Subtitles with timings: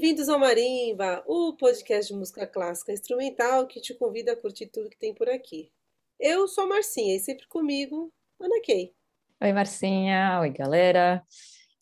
[0.00, 4.88] Bem-vindos ao Marimba, o podcast de música clássica instrumental que te convida a curtir tudo
[4.88, 5.72] que tem por aqui.
[6.20, 8.94] Eu sou a Marcinha e sempre comigo, Ana Kay.
[9.42, 10.38] Oi, Marcinha.
[10.40, 11.26] Oi, galera.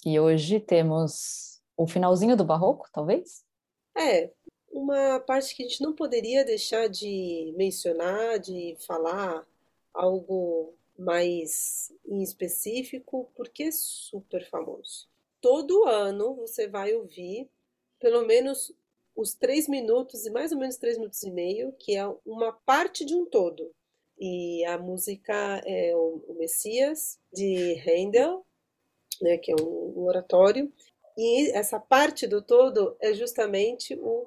[0.02, 3.44] E hoje temos o finalzinho do Barroco, talvez?
[3.94, 4.32] É,
[4.72, 9.46] uma parte que a gente não poderia deixar de mencionar, de falar
[9.92, 15.06] algo mais em específico, porque é super famoso.
[15.38, 17.50] Todo ano você vai ouvir
[17.98, 18.72] pelo menos
[19.14, 23.04] os três minutos e mais ou menos três minutos e meio, que é uma parte
[23.04, 23.72] de um todo.
[24.18, 28.44] E a música é o, Messias, de Handel,
[29.20, 30.72] né, que é um, oratório.
[31.16, 34.26] E essa parte do todo é justamente o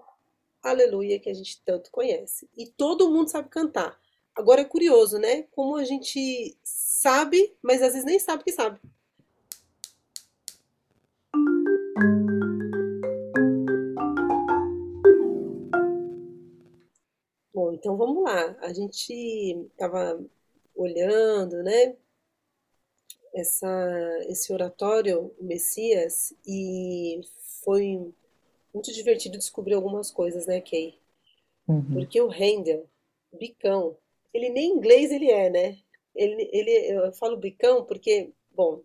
[0.61, 2.49] Aleluia que a gente tanto conhece.
[2.57, 3.97] E todo mundo sabe cantar.
[4.35, 5.43] Agora é curioso, né?
[5.51, 8.79] Como a gente sabe, mas às vezes nem sabe que sabe.
[17.59, 18.55] Bom, então vamos lá.
[18.61, 20.17] A gente estava
[20.73, 21.93] olhando, né?
[23.33, 23.67] Essa,
[24.29, 27.19] esse oratório, o Messias, e
[27.61, 28.13] foi
[28.73, 30.97] muito divertido descobrir algumas coisas, né, Kay?
[31.67, 31.95] Uhum.
[31.95, 32.87] Porque o Handel,
[33.37, 33.97] bicão,
[34.33, 35.77] ele nem inglês ele é, né?
[36.15, 38.81] Ele, ele, eu falo bicão porque, bom,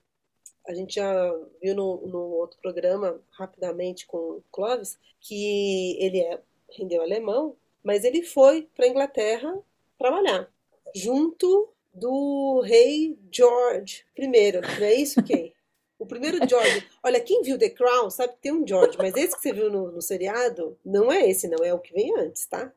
[0.66, 6.42] a gente já viu no, no outro programa, rapidamente com o Clovis, que ele é
[6.76, 9.56] Handel alemão, mas ele foi para a Inglaterra
[9.98, 10.50] trabalhar,
[10.94, 14.26] junto do rei George I.
[14.26, 15.52] Não é isso, Kay?
[15.98, 16.88] O primeiro George.
[17.02, 19.70] Olha, quem viu The Crown sabe que tem um George, mas esse que você viu
[19.70, 22.72] no, no seriado não é esse, não é o que vem antes, tá?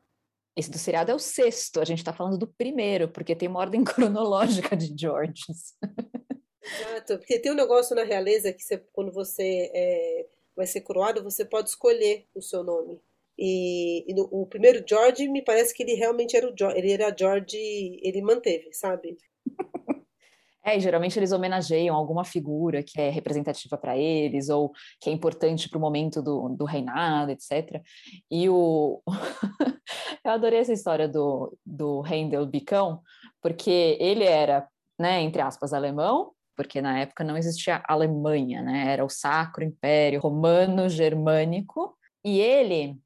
[0.56, 3.60] Esse do seriado é o sexto, a gente está falando do primeiro, porque tem uma
[3.60, 5.74] ordem cronológica de Georges.
[6.62, 11.22] Exato, porque tem um negócio na realeza que você, quando você é, vai ser coroado,
[11.22, 13.00] você pode escolher o seu nome.
[13.38, 16.92] E, e no, o primeiro George, me parece que ele realmente era o George, ele
[16.92, 17.56] era George,
[18.02, 19.16] ele manteve, sabe?
[20.64, 25.12] É, e geralmente eles homenageiam alguma figura que é representativa para eles ou que é
[25.12, 27.80] importante para o momento do, do reinado, etc.
[28.30, 29.00] E o.
[30.22, 33.00] Eu adorei essa história do, do Handel Bicão,
[33.40, 34.68] porque ele era,
[34.98, 38.92] né, entre aspas, alemão, porque na época não existia Alemanha, né?
[38.92, 42.98] Era o Sacro Império Romano-Germânico, e ele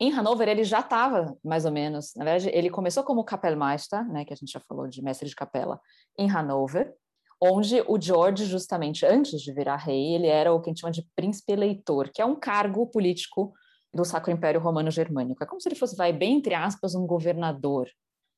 [0.00, 4.24] em Hanover, ele já estava, mais ou menos, na verdade, ele começou como Kapellmeister, né,
[4.24, 5.78] que a gente já falou de mestre de capela,
[6.18, 6.94] em Hanover,
[7.40, 10.92] onde o George, justamente antes de virar rei, ele era o que a gente chama
[10.92, 13.52] de príncipe eleitor, que é um cargo político
[13.92, 15.42] do Sacro Império Romano Germânico.
[15.42, 17.88] É como se ele fosse, vai bem entre aspas, um governador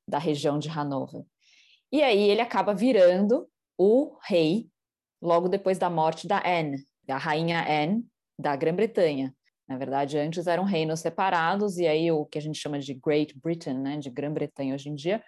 [0.09, 1.25] da região de Hanover.
[1.93, 3.47] E aí ele acaba virando
[3.79, 4.69] o rei
[5.21, 8.05] logo depois da morte da Anne, da rainha Anne
[8.39, 9.34] da Grã-Bretanha.
[9.69, 13.39] Na verdade, antes eram reinos separados, e aí o que a gente chama de Great
[13.39, 15.23] Britain, né, de Grã-Bretanha hoje em dia,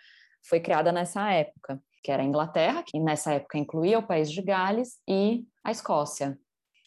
[0.46, 4.42] foi criada nessa época, que era a Inglaterra, que nessa época incluía o país de
[4.42, 6.38] Gales e a Escócia.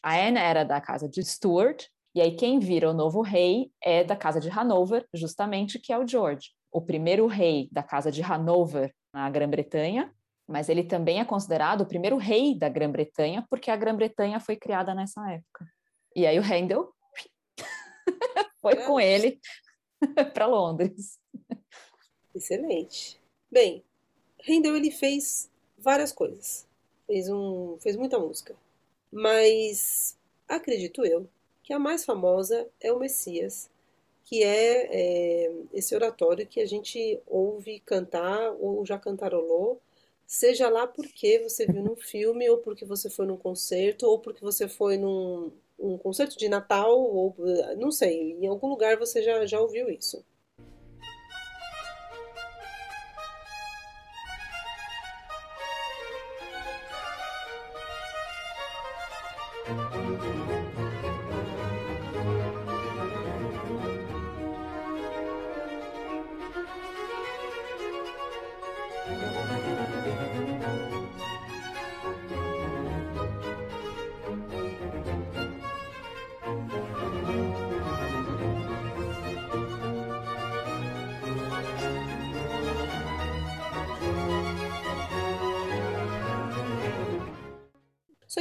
[0.04, 4.04] A Anne era da casa de Stuart, e aí quem vira o novo rei é
[4.04, 6.52] da casa de Hanover, justamente, que é o George.
[6.72, 10.12] O primeiro rei da casa de Hanover na Grã-Bretanha,
[10.48, 14.94] mas ele também é considerado o primeiro rei da Grã-Bretanha, porque a Grã-Bretanha foi criada
[14.94, 15.66] nessa época.
[16.16, 16.90] E aí o Handel
[18.62, 18.86] foi é.
[18.86, 19.40] com ele
[20.34, 21.20] para Londres.
[22.34, 23.20] Excelente.
[23.52, 23.84] Bem,
[24.48, 26.68] Handel ele fez várias coisas.
[27.06, 28.56] Fez um, fez muita música.
[29.12, 30.18] Mas
[30.48, 31.28] acredito eu
[31.64, 33.70] que a mais famosa é o Messias,
[34.24, 39.82] que é, é esse oratório que a gente ouve cantar ou já cantarolou,
[40.26, 44.42] seja lá porque você viu num filme, ou porque você foi num concerto, ou porque
[44.42, 47.36] você foi num, um concerto de Natal, ou
[47.78, 50.24] não sei, em algum lugar você já, já ouviu isso.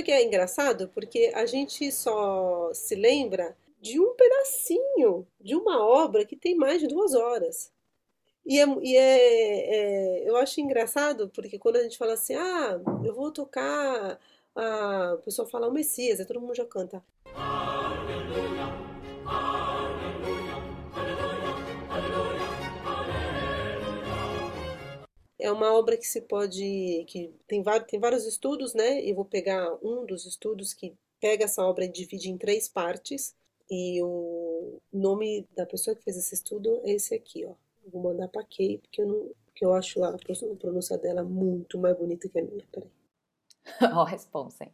[0.06, 6.24] Que é engraçado porque a gente só se lembra de um pedacinho de uma obra
[6.24, 7.72] que tem mais de duas horas.
[8.46, 9.74] E, é, e é,
[10.22, 14.20] é, eu acho engraçado porque quando a gente fala assim, ah, eu vou tocar,
[15.14, 17.02] o pessoal fala o Messias, aí todo mundo já canta.
[25.38, 29.00] É uma obra que se pode, que tem, tem vários estudos, né?
[29.02, 33.34] Eu vou pegar um dos estudos que pega essa obra e divide em três partes.
[33.70, 37.52] E o nome da pessoa que fez esse estudo é esse aqui, ó.
[37.92, 41.78] Vou mandar para Kay, porque eu, não, porque eu acho lá a pronúncia dela muito
[41.78, 42.64] mais bonita que a minha.
[42.72, 42.90] Peraí.
[43.94, 44.72] Ó, oh, responsem.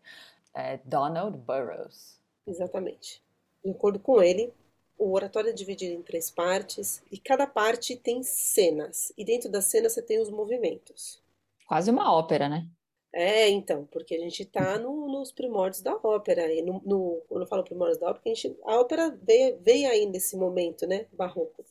[0.55, 2.21] É Donald Burroughs.
[2.47, 3.23] Exatamente.
[3.65, 4.53] De acordo com ele,
[5.03, 9.13] o oratório é dividido em três partes e cada parte tem cenas.
[9.19, 11.21] E dentro das cenas você tem os movimentos.
[11.67, 12.69] Quase uma ópera, né?
[13.13, 16.53] É, então, porque a gente está no, nos primórdios da ópera.
[16.53, 19.91] E no, no, quando eu falo primórdios da ópera, a, gente, a ópera veio, veio
[19.91, 21.07] aí nesse momento, né?
[21.13, 21.65] Barroco.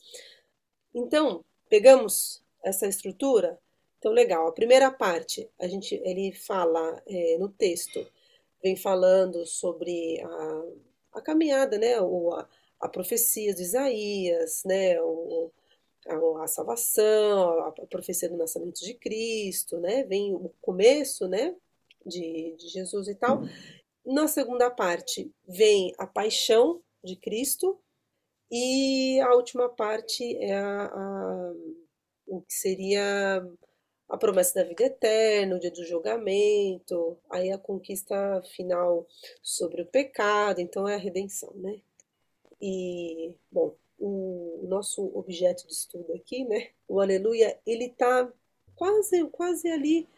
[0.94, 3.58] Então, pegamos essa estrutura.
[3.98, 4.46] Então, legal.
[4.46, 8.06] A primeira parte, a gente, ele fala é, no texto,
[8.62, 10.62] vem falando sobre a,
[11.14, 11.98] a caminhada, né?
[12.00, 12.46] O, a,
[12.82, 15.00] a profecia de Isaías, né?
[15.00, 15.50] O,
[16.06, 20.02] a, a, salvação, a, a, profecia do nascimento de Cristo, né?
[20.02, 21.54] Vem o começo, né?
[22.04, 23.42] De, de Jesus e tal.
[24.04, 27.78] Na segunda parte vem a paixão de Cristo
[28.50, 31.52] e a última parte é a, a,
[32.26, 33.46] o que seria
[34.08, 39.06] a promessa da vida eterna, o dia do julgamento, aí a conquista final
[39.40, 41.80] sobre o pecado, então é a redenção, né?
[42.62, 46.68] E, bom, o nosso objeto de estudo aqui, né?
[46.86, 48.30] O aleluia, ele tá
[48.76, 50.08] quase, quase ali,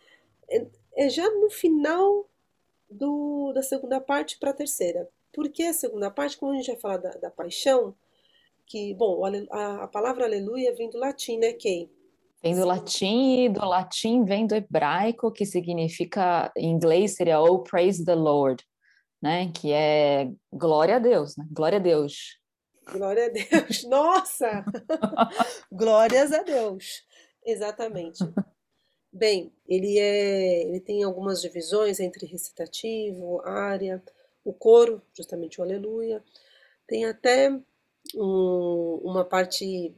[0.50, 2.28] é, é já no final
[2.90, 5.08] do, da segunda parte para a terceira.
[5.32, 6.36] Por que a segunda parte?
[6.36, 7.94] Como a gente vai falar da, da paixão,
[8.66, 11.90] que, bom, a, a palavra aleluia vem do latim, né, Kay?
[12.42, 17.60] Vem do latim e do latim vem do hebraico, que significa, em inglês seria Oh,
[17.60, 18.62] praise the Lord,
[19.24, 19.50] né?
[19.52, 21.46] Que é glória a Deus, né?
[21.50, 22.38] Glória a Deus.
[22.92, 23.84] Glória a Deus.
[23.88, 24.62] Nossa!
[25.72, 27.02] Glórias a Deus.
[27.42, 28.18] Exatamente.
[29.10, 34.02] Bem, ele é, ele tem algumas divisões entre recitativo, área,
[34.44, 36.22] o coro, justamente o aleluia.
[36.86, 37.50] Tem até
[38.14, 39.94] um, uma parte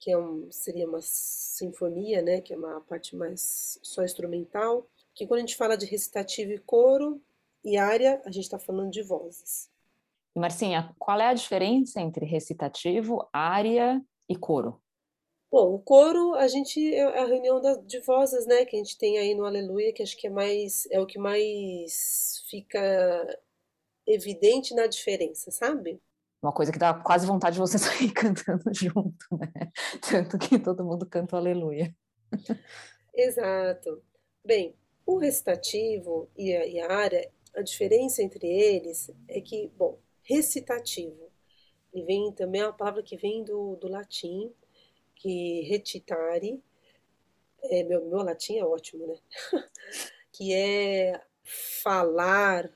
[0.00, 5.28] que é um, seria uma sinfonia, né, que é uma parte mais só instrumental, que
[5.28, 7.22] quando a gente fala de recitativo e coro
[7.64, 9.70] e área, a gente está falando de vozes.
[10.36, 14.80] Marcinha, qual é a diferença entre recitativo, área e coro?
[15.50, 19.18] Bom, o coro, a gente é a reunião de vozes, né, que a gente tem
[19.18, 23.40] aí no Aleluia, que acho que é mais é o que mais fica
[24.06, 26.00] evidente na diferença, sabe?
[26.44, 29.72] uma coisa que dá quase vontade de você sair cantando junto, né?
[30.08, 31.94] Tanto que todo mundo canta o aleluia.
[33.14, 34.02] Exato.
[34.44, 34.76] Bem,
[35.06, 41.30] o recitativo e a, e a área, a diferença entre eles é que, bom, recitativo,
[41.92, 44.52] ele vem também, é uma palavra que vem do, do latim,
[45.14, 46.62] que recitare,
[47.62, 49.16] é, meu, meu latim é ótimo, né?
[50.32, 51.20] que é
[51.82, 52.70] falar,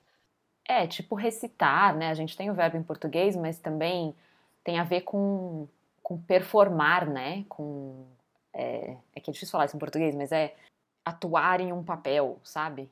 [0.68, 2.10] é, tipo recitar, né?
[2.10, 4.14] A gente tem o verbo em português, mas também
[4.62, 5.66] tem a ver com,
[6.02, 7.46] com performar, né?
[7.48, 8.06] Com,
[8.52, 10.54] é, é que é difícil falar isso em português, mas é
[11.02, 12.90] atuar em um papel, sabe?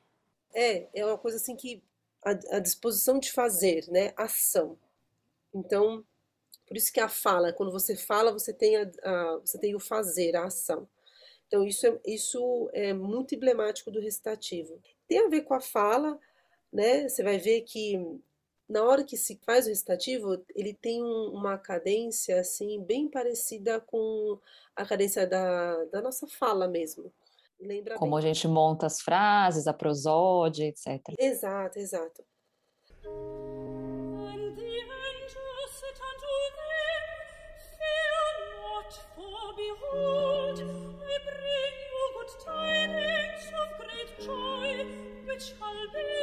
[0.56, 1.82] É, é uma coisa assim que
[2.24, 4.14] a, a disposição de fazer, né?
[4.16, 4.78] Ação.
[5.54, 6.04] Então,
[6.66, 9.80] por isso que a fala, quando você fala, você tem, a, a, você tem o
[9.80, 10.88] fazer, a ação.
[11.48, 14.80] Então, isso é, isso é muito emblemático do recitativo.
[15.08, 16.18] Tem a ver com a fala,
[16.72, 17.08] né?
[17.08, 17.98] Você vai ver que
[18.68, 23.80] na hora que se faz o recitativo, ele tem um, uma cadência assim bem parecida
[23.80, 24.38] com
[24.74, 27.12] a cadência da, da nossa fala mesmo.
[27.60, 28.18] Lembra Como bem.
[28.18, 31.14] a gente monta as frases, a prosódia, etc.
[31.18, 32.22] Exato, exato.
[39.56, 44.86] Behold, I bring you good tidings of great joy,
[45.26, 46.16] which shall be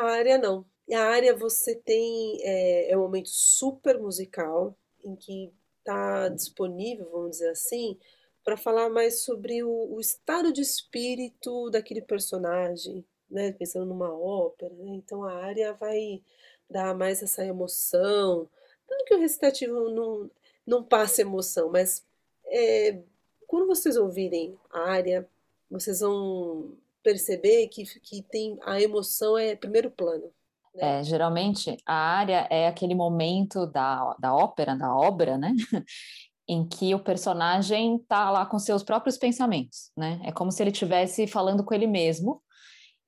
[0.00, 0.64] A área não.
[0.90, 7.32] A área você tem é, é um momento super musical em que está disponível, vamos
[7.32, 7.98] dizer assim,
[8.42, 13.52] para falar mais sobre o, o, estado de espírito daquele personagem, né?
[13.52, 14.94] Pensando numa ópera, né?
[14.94, 16.22] Então a área vai
[16.68, 18.48] dar mais essa emoção.
[18.88, 20.30] Não que o recitativo não,
[20.66, 22.02] não passe emoção, mas
[22.46, 22.98] é,
[23.46, 25.28] quando vocês ouvirem a área,
[25.70, 30.30] vocês vão perceber que, que tem a emoção é primeiro plano.
[30.74, 31.00] Né?
[31.00, 35.52] É, geralmente a área é aquele momento da, da ópera, da obra, né?
[36.48, 40.20] em que o personagem está lá com seus próprios pensamentos, né?
[40.24, 42.42] É como se ele estivesse falando com ele mesmo,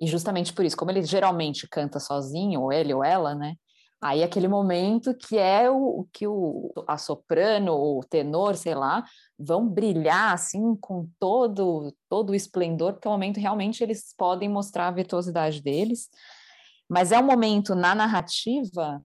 [0.00, 3.56] e justamente por isso, como ele geralmente canta sozinho, ou ele ou ela, né?
[4.02, 9.04] Aí aquele momento que é o que o a soprano ou o tenor, sei lá,
[9.38, 14.48] vão brilhar assim com todo todo o esplendor, porque é o momento realmente eles podem
[14.48, 16.10] mostrar a virtuosidade deles.
[16.88, 19.00] Mas é um momento na narrativa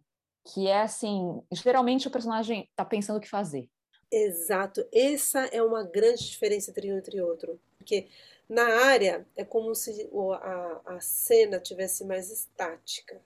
[0.52, 3.70] que é assim, geralmente o personagem está pensando o que fazer.
[4.12, 4.84] Exato.
[4.92, 7.60] Essa é uma grande diferença entre um e outro.
[7.78, 8.08] Porque
[8.50, 10.10] na área é como se
[10.42, 13.22] a, a cena tivesse mais estática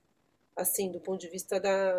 [0.55, 1.93] assim, do ponto de vista da,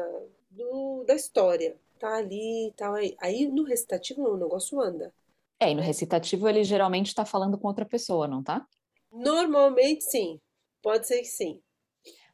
[0.51, 1.77] do, da história.
[1.99, 3.17] Tá ali, tá aí.
[3.21, 5.13] Aí no recitativo o negócio anda.
[5.61, 8.67] É, e no recitativo ele geralmente está falando com outra pessoa, não tá?
[9.13, 10.41] Normalmente sim.
[10.83, 11.61] Pode ser que sim.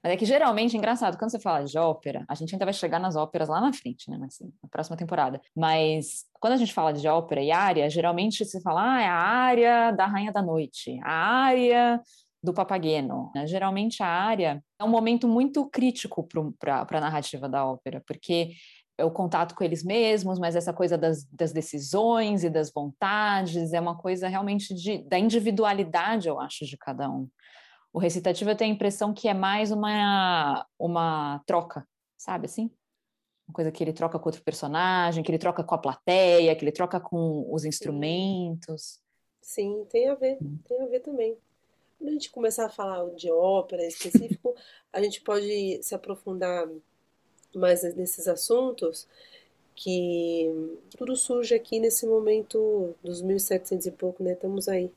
[0.03, 3.01] Mas é que geralmente, engraçado, quando você fala de ópera, a gente ainda vai chegar
[3.01, 4.17] nas óperas lá na frente, né?
[4.19, 5.41] Mas, assim, na próxima temporada.
[5.55, 9.15] Mas quando a gente fala de ópera e área, geralmente se fala, ah, é a
[9.15, 12.01] área da Rainha da Noite, a área
[12.43, 13.31] do Papageno.
[13.35, 13.47] Né?
[13.47, 16.27] Geralmente a área é um momento muito crítico
[16.59, 18.53] para a narrativa da ópera, porque
[18.97, 23.73] é o contato com eles mesmos, mas essa coisa das, das decisões e das vontades
[23.73, 27.29] é uma coisa realmente de, da individualidade, eu acho, de cada um.
[27.93, 31.87] O recitativo eu tenho a impressão que é mais uma, uma troca,
[32.19, 32.71] sabe assim?
[33.49, 36.65] Uma coisa que ele troca com outro personagem, que ele troca com a plateia, que
[36.65, 39.01] ele troca com os instrumentos.
[39.41, 40.59] Sim, tem a ver, hum.
[40.67, 41.39] tem a ver também.
[41.99, 44.55] Quando a gente começar a falar de ópera específico,
[44.93, 46.69] a gente pode se aprofundar
[47.55, 49.07] mais nesses assuntos,
[49.75, 50.47] que
[50.97, 54.33] tudo surge aqui nesse momento dos 1700 e pouco, né?
[54.33, 54.91] Estamos aí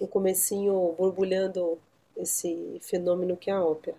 [0.00, 1.78] no comecinho borbulhando
[2.16, 3.96] esse fenômeno que é a ópera.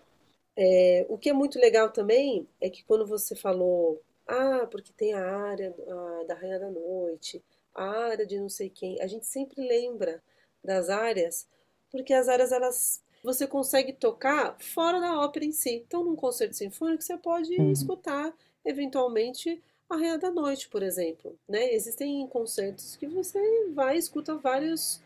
[0.57, 5.13] É, o que é muito legal também é que quando você falou, ah, porque tem
[5.13, 9.25] a área a, da Rainha da Noite, a área de não sei quem, a gente
[9.25, 10.23] sempre lembra
[10.63, 11.47] das áreas
[11.95, 15.83] porque as áreas elas você consegue tocar fora da ópera em si.
[15.87, 17.71] Então, num concerto sinfônico, você pode uhum.
[17.71, 21.39] escutar eventualmente a Rainha da Noite, por exemplo.
[21.47, 21.73] Né?
[21.73, 25.01] Existem concertos que você vai e escuta vários,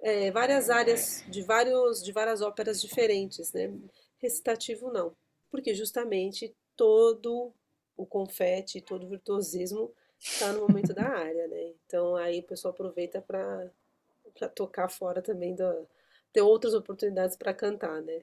[0.00, 3.52] é, várias áreas de, vários, de várias óperas diferentes.
[3.52, 3.70] Né?
[4.18, 5.14] Recitativo não,
[5.50, 7.52] porque justamente todo
[7.96, 11.46] o confete, todo o virtuosismo está no momento da área.
[11.46, 11.74] Né?
[11.86, 13.70] Então aí o pessoal aproveita para
[14.56, 15.86] tocar fora também do,
[16.32, 18.22] ter outras oportunidades para cantar, né?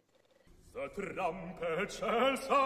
[0.73, 2.57] The trumpet shall sound,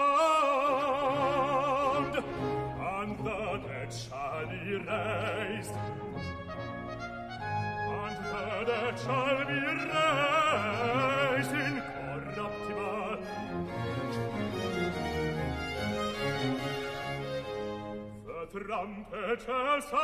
[2.17, 5.75] and the dead shall be raised,
[7.87, 13.17] and the dead shall be raised incorruptible.
[18.25, 20.01] The trumpet shall sound,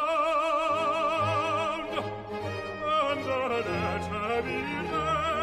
[3.10, 4.60] and the dead shall be
[4.92, 5.38] raised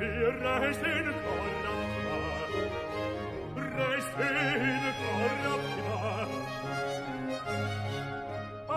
[0.00, 2.38] reist in corruptibar,
[3.56, 6.28] reist in corruptibar,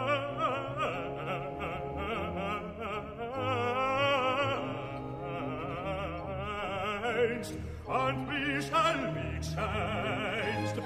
[7.89, 10.79] and we shall be changed.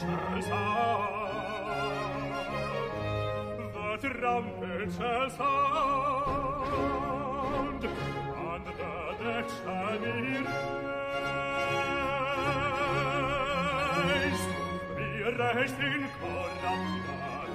[0.00, 0.48] sound
[3.74, 6.70] that trumpet shall sound
[7.84, 8.72] and the
[9.20, 10.14] dead shall be
[14.08, 14.52] raised
[14.96, 17.52] be raised in corruption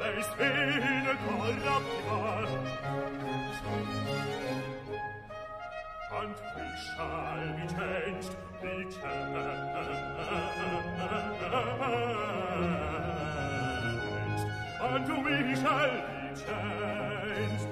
[0.00, 2.50] raised in corruption
[6.20, 6.34] and
[6.76, 9.02] shall be changed, be changed,
[14.82, 17.68] and we shall be changed.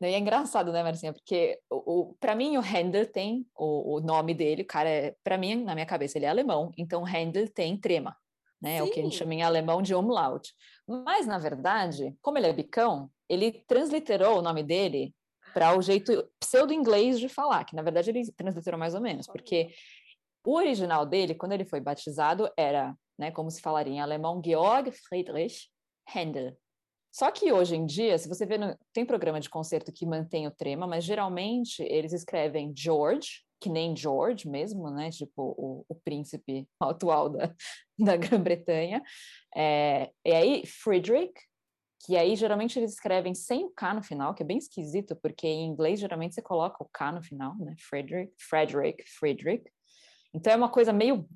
[0.00, 1.12] E é engraçado, né, Marcinha?
[1.12, 5.16] Porque o, o para mim o Handel tem o, o, nome dele, o cara é,
[5.24, 8.14] para mim, na minha cabeça, ele é alemão, então Handel tem trema,
[8.60, 8.76] né?
[8.76, 10.52] É o que a gente chama em alemão de umlaut.
[10.86, 15.14] Mas, na verdade, como ele é bicão, ele transliterou o nome dele
[15.54, 19.70] para o jeito pseudo-inglês de falar, que na verdade ele transliterou mais ou menos, porque
[20.44, 24.92] o original dele, quando ele foi batizado, era, né, como se falaria em alemão, Georg
[24.92, 25.68] Friedrich
[26.14, 26.54] Handel.
[27.16, 30.46] Só que hoje em dia, se você vê, no, tem programa de concerto que mantém
[30.46, 35.08] o trema, mas geralmente eles escrevem George, que nem George mesmo, né?
[35.08, 37.54] Tipo o, o príncipe atual da,
[37.98, 39.02] da Grã-Bretanha.
[39.56, 41.32] É, e aí, Friedrich,
[42.04, 45.46] que aí geralmente eles escrevem sem o K no final, que é bem esquisito, porque
[45.46, 47.74] em inglês geralmente você coloca o K no final, né?
[47.78, 49.64] Frederick, Frederick, Friedrich.
[50.34, 51.26] Então é uma coisa meio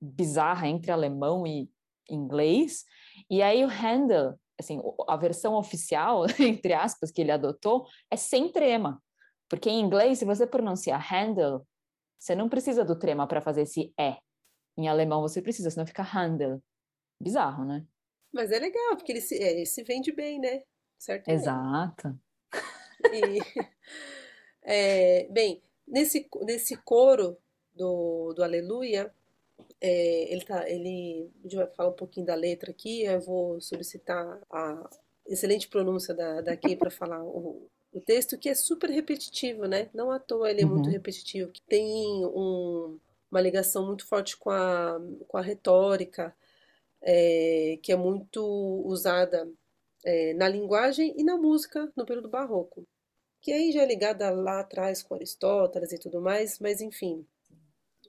[0.00, 1.68] bizarra entre alemão e
[2.08, 2.84] inglês.
[3.28, 8.50] E aí o Handel assim, a versão oficial, entre aspas, que ele adotou, é sem
[8.50, 9.02] trema.
[9.48, 11.66] Porque em inglês, se você pronunciar handle,
[12.18, 14.16] você não precisa do trema para fazer esse é.
[14.76, 16.60] Em alemão você precisa, senão fica handle.
[17.20, 17.86] Bizarro, né?
[18.32, 20.62] Mas é legal, porque ele se, é, ele se vende bem, né?
[20.98, 21.28] Certo?
[21.28, 22.18] Exato.
[23.12, 23.38] E,
[24.62, 27.38] é, bem, nesse, nesse coro
[27.74, 29.14] do, do Aleluia,
[29.86, 33.60] é, ele tá, ele, a gente vai falar um pouquinho da letra aqui, eu vou
[33.60, 34.88] solicitar a
[35.26, 39.90] excelente pronúncia da, da Kay para falar o, o texto, que é super repetitivo, né?
[39.92, 40.70] Não à toa ele é uhum.
[40.70, 42.98] muito repetitivo, que tem um,
[43.30, 46.34] uma ligação muito forte com a, com a retórica,
[47.02, 48.42] é, que é muito
[48.86, 49.46] usada
[50.02, 52.86] é, na linguagem e na música no período barroco,
[53.42, 57.26] que aí já é ligada lá atrás com Aristóteles e tudo mais, mas enfim,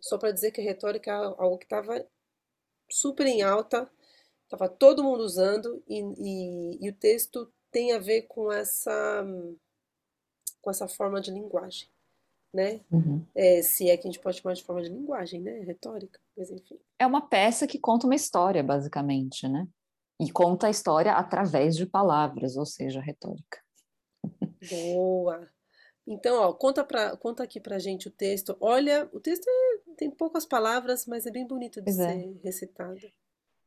[0.06, 2.06] só para dizer que a retórica é algo que estava
[2.92, 3.90] super em alta,
[4.44, 9.26] estava todo mundo usando, e, e, e, o texto tem a ver com essa,
[10.62, 11.90] com essa forma de linguagem.
[12.54, 12.82] Né?
[12.90, 13.26] Uhum.
[13.36, 15.60] É, se é que a gente pode chamar de forma de linguagem, né?
[15.62, 16.80] Retórica, mas enfim.
[16.98, 19.68] É uma peça que conta uma história, basicamente, né?
[20.22, 23.60] E conta a história através de palavras, ou seja, retórica.
[24.70, 25.50] Boa!
[26.08, 28.56] Então, ó, conta, pra, conta aqui pra gente o texto.
[28.60, 32.14] Olha, o texto é, tem poucas palavras, mas é bem bonito de pois é.
[32.14, 33.12] ser recitado.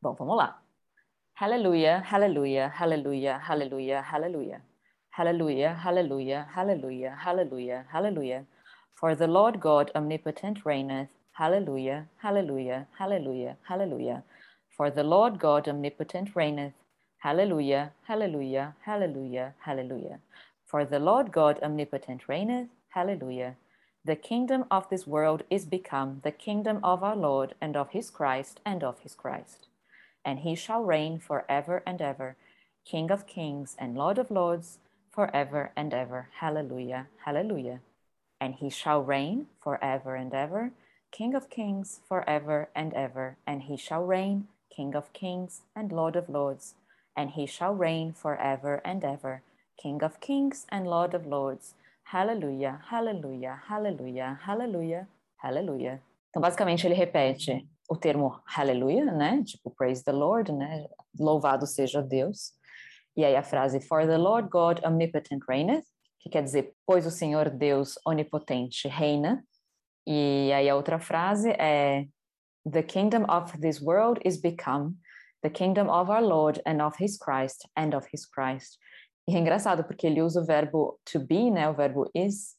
[0.00, 0.62] Bom, vamos lá.
[1.34, 4.62] Hallelujah, hallelujah, hallelujah, hallelujah, hallelujah.
[5.10, 8.46] Hallelujah, hallelujah, hallelujah, hallelujah, hallelujah.
[8.94, 11.08] For the Lord God omnipotent reigneth.
[11.32, 14.22] Hallelujah, hallelujah, hallelujah, hallelujah.
[14.76, 16.74] For the Lord God omnipotent reigneth.
[17.18, 20.20] Hallelujah, hallelujah, hallelujah, hallelujah.
[20.68, 22.68] For the Lord God omnipotent reigneth.
[22.90, 23.56] Hallelujah.
[24.04, 28.10] The kingdom of this world is become the kingdom of our Lord and of his
[28.10, 29.66] Christ and of his Christ.
[30.26, 32.36] And he shall reign for ever and ever,
[32.84, 34.78] King of kings and Lord of lords,
[35.10, 36.28] for ever and ever.
[36.38, 37.06] Hallelujah.
[37.24, 37.80] Hallelujah.
[38.38, 40.72] And he shall reign for ever and ever,
[41.10, 43.38] King of kings for ever and ever.
[43.46, 46.74] And he shall reign, King of kings and Lord of lords.
[47.16, 49.42] And he shall reign for ever and ever
[49.78, 51.74] King of Kings and Lord of Lords.
[52.02, 56.02] Hallelujah, hallelujah, hallelujah, hallelujah, hallelujah.
[56.30, 59.42] Então, basicamente, ele repete o termo hallelujah, né?
[59.44, 60.86] Tipo, praise the Lord, né?
[61.18, 62.52] Louvado seja Deus.
[63.16, 65.84] E aí a frase, for the Lord God omnipotent reigneth,
[66.20, 69.44] que quer dizer, pois o Senhor Deus onipotente reina.
[70.06, 72.06] E aí a outra frase é,
[72.70, 74.96] the kingdom of this world is become
[75.42, 78.78] the kingdom of our Lord and of his Christ and of his Christ.
[79.28, 82.56] E é engraçado porque ele usa o verbo to be, né, o verbo is,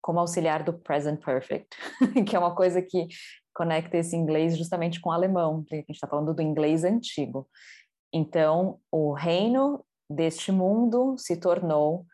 [0.00, 1.74] como auxiliar do present perfect,
[2.28, 3.08] que é uma coisa que
[3.54, 7.48] conecta esse inglês justamente com o alemão, que a gente está falando do inglês antigo.
[8.12, 12.04] Então, o reino deste mundo se tornou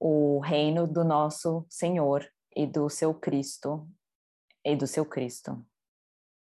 [0.00, 3.86] o reino do nosso Senhor e do seu Cristo
[4.64, 5.62] e do seu Cristo.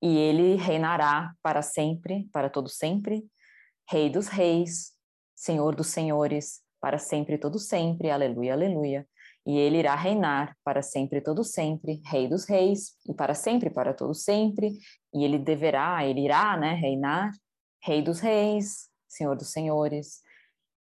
[0.01, 3.25] E ele reinará para sempre, para todo sempre,
[3.87, 4.93] Rei dos reis,
[5.35, 9.07] Senhor dos senhores, para sempre e todo sempre, aleluia, aleluia.
[9.43, 13.71] E ele irá reinar para sempre e todo sempre, rei dos reis, e para sempre
[13.71, 14.77] para todo sempre,
[15.11, 17.31] e ele deverá, ele irá, né, reinar,
[17.81, 20.21] rei dos reis, senhor dos senhores,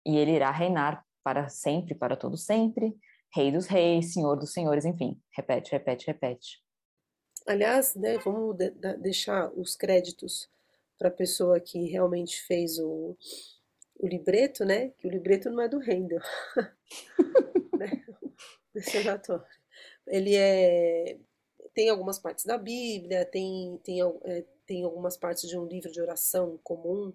[0.06, 2.96] e ele irá reinar para sempre, para todo sempre,
[3.36, 6.64] rei dos reis, senhor dos senhores, enfim, repete, repete, repete.
[7.46, 10.50] Aliás, né, vamos de deixar os créditos
[10.98, 13.18] para a pessoa que realmente fez o,
[14.00, 14.90] o libreto, né?
[14.98, 16.22] Que o libreto não é do Handel,
[17.78, 18.04] né?
[18.74, 19.46] Desse oratório.
[20.08, 21.18] Ele é
[21.74, 26.02] tem algumas partes da Bíblia, tem tem, é, tem algumas partes de um livro de
[26.02, 27.14] oração comum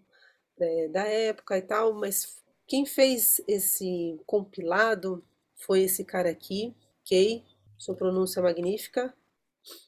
[0.59, 5.25] né, da época e tal, mas quem fez esse compilado
[5.57, 6.75] foi esse cara aqui,
[7.09, 7.45] Kay,
[7.79, 9.15] sua pronúncia magnífica.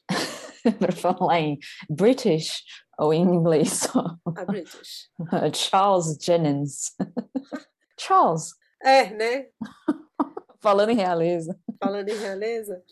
[0.71, 1.57] Para falar em
[1.89, 2.63] British
[2.97, 3.87] ou em inglês?
[4.35, 5.09] A British.
[5.53, 6.95] Charles Jennings.
[7.99, 8.53] Charles.
[8.81, 9.47] É, né?
[10.59, 11.57] Falando em realeza.
[11.81, 12.83] Falando em realeza.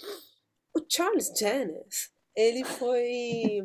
[0.73, 3.61] O Charles Jennings, ele foi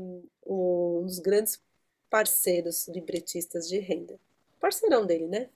[0.46, 1.60] um dos grandes
[2.08, 4.18] parceiros libretistas de renda.
[4.60, 5.48] Parceirão dele, né?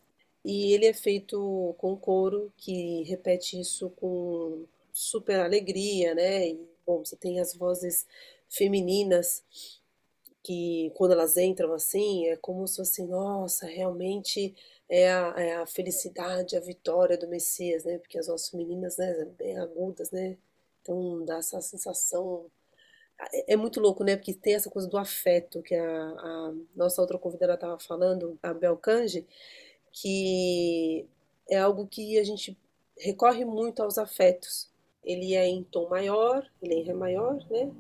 [0.45, 6.49] E ele é feito com coro que repete isso com super alegria, né?
[6.49, 8.07] E, bom, você tem as vozes
[8.49, 9.43] femininas
[10.43, 14.55] que quando elas entram assim, é como se fosse, nossa, realmente
[14.89, 17.99] é a, é a felicidade, a vitória do Messias, né?
[17.99, 20.37] Porque as vozes femininas, né, bem agudas, né?
[20.83, 22.51] Então dá essa sensação
[23.33, 24.17] é, é muito louco, né?
[24.17, 28.53] Porque tem essa coisa do afeto que a, a nossa outra convidada estava falando, a
[28.53, 29.27] Belcange,
[29.93, 31.07] que
[31.49, 32.57] é algo que a gente
[32.99, 34.71] recorre muito aos afetos.
[35.03, 37.71] Ele é em tom maior, ele é em ré maior, né?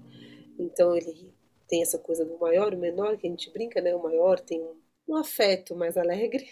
[0.58, 1.32] Então ele
[1.68, 3.94] tem essa coisa do maior e menor que a gente brinca, né?
[3.94, 6.48] O maior tem um, um afeto mais alegre,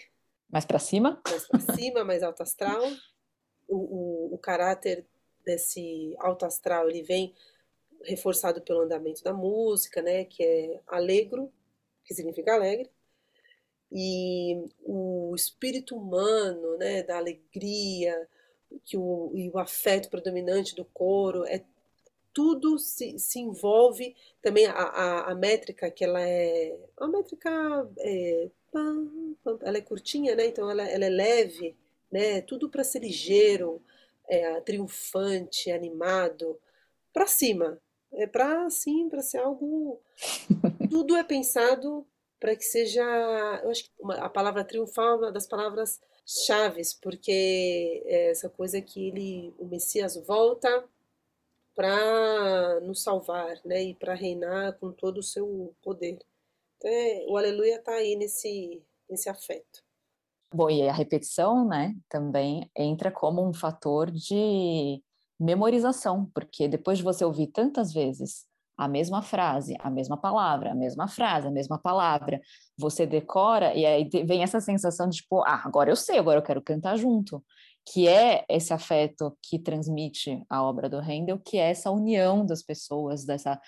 [0.49, 2.81] mais para cima, mais para cima, mais alto astral.
[3.67, 5.05] O, o, o caráter
[5.43, 7.33] desse alto astral ele vem
[8.03, 11.51] reforçado pelo andamento da música, né, que é alegro,
[12.03, 12.89] que significa alegre,
[13.91, 18.27] e o espírito humano, né, da alegria,
[18.83, 21.63] que o, e o afeto predominante do coro, é
[22.33, 27.49] tudo se, se envolve também a, a, a métrica que ela é a métrica
[27.99, 28.49] é,
[29.61, 30.47] ela é curtinha, né?
[30.47, 31.75] Então ela, ela é leve,
[32.11, 32.41] né?
[32.41, 33.81] Tudo para ser ligeiro,
[34.27, 36.59] é, triunfante, animado,
[37.13, 37.79] para cima,
[38.13, 40.01] é para sim, para ser algo.
[40.89, 42.05] Tudo é pensado
[42.39, 43.03] para que seja.
[43.63, 48.49] Eu acho que uma, a palavra triunfal é uma das palavras chaves, porque é essa
[48.49, 50.83] coisa que ele, o Messias volta
[51.75, 56.11] para nos salvar, né, e para reinar com todo o seu poder.
[56.11, 56.27] Então,
[56.91, 59.83] é, o Aleluia está aí nesse nesse afeto.
[60.53, 65.01] Bom, e a repetição, né, também entra como um fator de
[65.39, 68.45] memorização, porque depois de você ouvir tantas vezes
[68.77, 72.41] a mesma frase, a mesma palavra, a mesma frase, a mesma palavra,
[72.77, 76.43] você decora e aí vem essa sensação de tipo, ah, agora eu sei, agora eu
[76.43, 77.43] quero cantar junto,
[77.85, 82.63] que é esse afeto que transmite a obra do Handel, que é essa união das
[82.63, 83.59] pessoas, dessa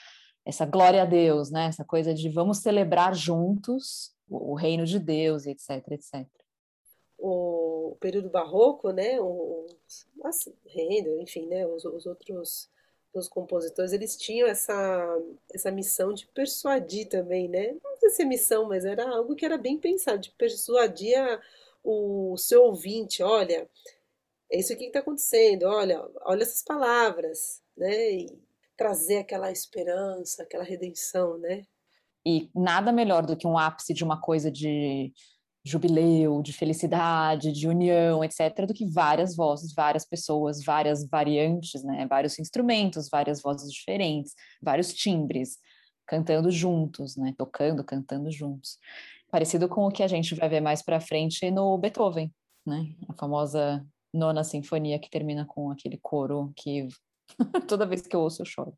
[0.47, 1.65] essa glória a Deus, né?
[1.65, 6.28] Essa coisa de vamos celebrar juntos o, o reino de Deus, etc, etc
[7.17, 12.69] o período barroco, né, os, assim, Handel, enfim, né, os, os outros
[13.13, 15.17] os compositores, eles tinham essa,
[15.54, 17.73] essa missão de persuadir também, né?
[17.82, 21.41] Não sei se é missão, mas era algo que era bem pensado, de persuadir a,
[21.82, 23.69] o seu ouvinte, olha,
[24.51, 28.12] é isso aqui que está acontecendo, olha, olha essas palavras, né?
[28.13, 28.45] E
[28.77, 31.63] trazer aquela esperança, aquela redenção, né?
[32.25, 35.13] E nada melhor do que um ápice de uma coisa de
[35.63, 42.05] jubileu, de felicidade, de união, etc., do que várias vozes, várias pessoas, várias variantes, né?
[42.08, 45.58] Vários instrumentos, várias vozes diferentes, vários timbres,
[46.05, 47.34] cantando juntos, né?
[47.36, 48.77] Tocando, cantando juntos.
[49.31, 52.31] Parecido com o que a gente vai ver mais para frente no Beethoven,
[52.65, 52.93] né?
[53.10, 53.84] A famosa
[54.15, 56.88] nona sinfonia que termina com aquele coro que
[57.67, 58.78] toda vez que eu ouço eu choro.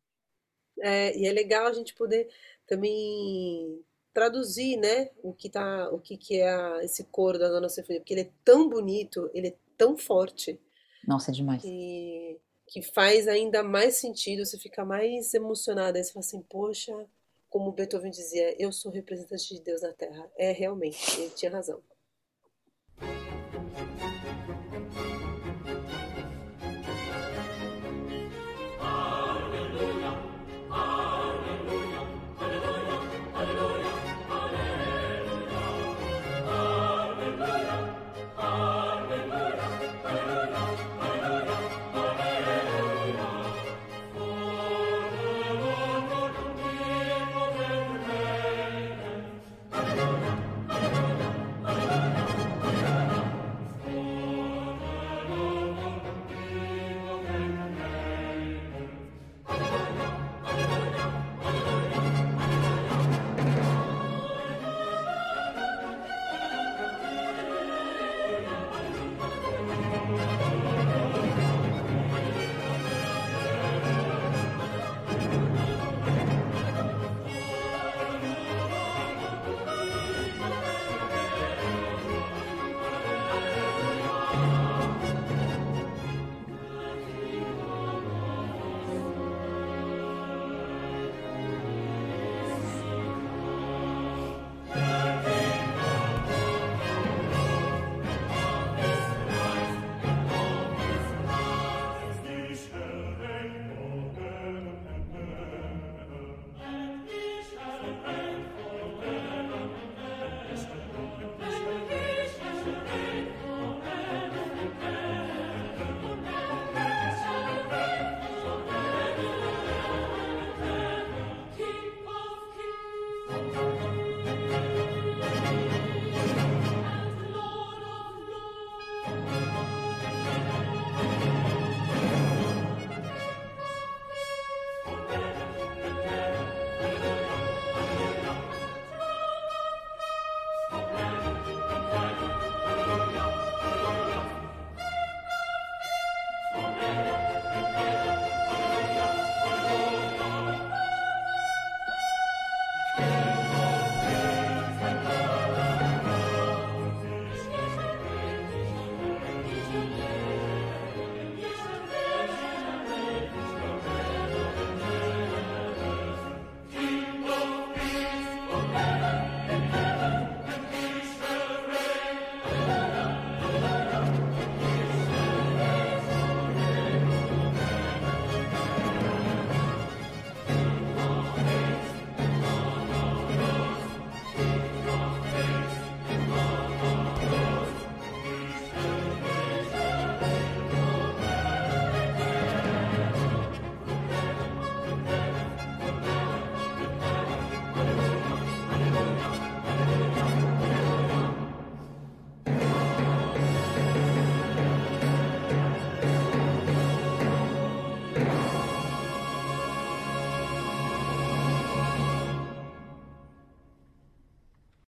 [0.80, 2.28] É, e é legal a gente poder
[2.68, 7.70] também traduzir, né, o que tá, o que que é a, esse coro da Dona
[7.70, 10.60] Sinfonia, porque ele é tão bonito, ele é tão forte.
[11.08, 11.62] Nossa, é demais.
[11.62, 17.08] Que, que faz ainda mais sentido, você fica mais emocionada, aí você fala assim, poxa,
[17.50, 20.30] como Beethoven dizia, eu sou representante de Deus na Terra.
[20.36, 21.82] É realmente, ele tinha razão.